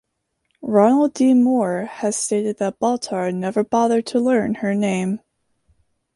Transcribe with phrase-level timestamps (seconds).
[0.63, 1.35] Ronald D.
[1.35, 5.19] Moore has stated that Baltar never bothered to learn her name.